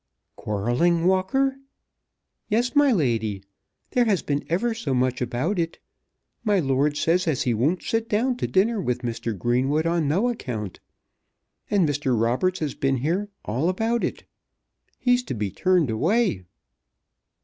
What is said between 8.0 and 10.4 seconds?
down to dinner with Mr. Greenwood on no